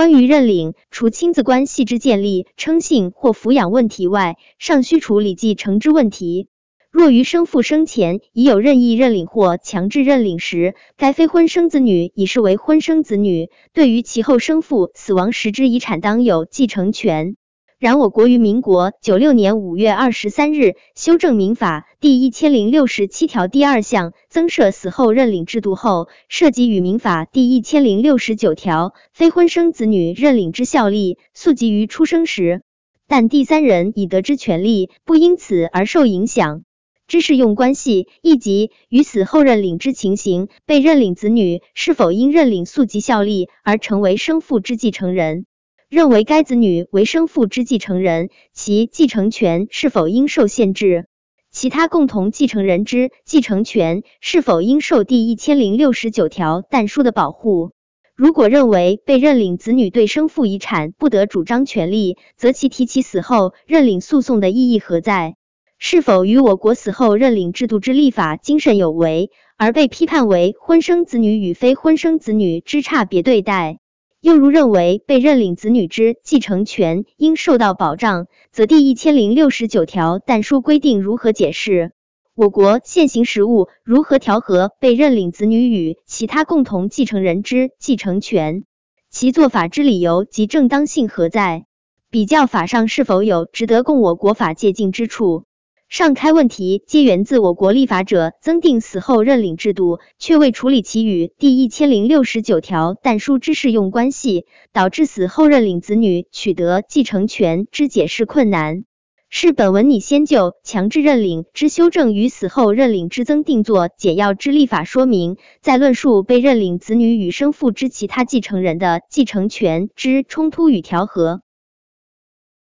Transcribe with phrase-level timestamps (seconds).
[0.00, 6.48] 关于认领，除亲子关系之建立、称姓或抚养问题外，尚需处理继承之问题。
[6.90, 17.36] 若于生父生前已有任意认领或强制认领时，该非婚生子女已视为婚生子女，对于其后生父死亡时之遗产当有继承权。
[17.80, 32.60] 然我国于民国九六年五月二十三日修正民法第一千零六十七条第二项，增设死后认领制度后，涉及与民法第一千零六十九条非婚生子女认领之效力，溯及于出生时，
[33.08, 36.64] 但第三人已得之权利不因此而受影响
[37.08, 45.46] 之适用关系，亦即于死后认领之情形，被认领子女是否因认领溯及效力而成为生父之继承人。
[45.90, 51.06] 认为该子女为生父之继承人，其继承权是否应受限制？
[51.50, 57.72] 其他共同继承人之继承权是否应受第一千零六十九条但书的保护？
[58.14, 65.34] 如果认为被认领子女对生父遗产不得主张权利，则其提起死后认领诉讼的意义何在？
[65.76, 73.79] 是否与我国死后认领制度之立法精神有违，而被批判为婚生子女与非婚生子女之差别对待？
[74.20, 81.92] 又如认为被认领子女之继承权应受到保障，则第一千零六十九条但书规定如何解释？
[82.34, 88.64] 我国现行实务如何调和被认领子女与其他共同继承人之继承权？
[89.10, 91.64] 其做法之理由及正当性何在？
[92.10, 95.44] 比较法上是否有值得供我国法借鉴之处？
[95.90, 108.84] 上开问题皆源自我国立法者增订死后认领制度，却未处理其与第一千零六十九条但书之适用关系，导致死后认领子女取得继承权之解释困难。
[109.30, 121.42] 是本文拟先就强制认领之修正与死后认领之增订作简要之立法说明，再论述被认领子女与生父之其他继承人的继承权之冲突与调和。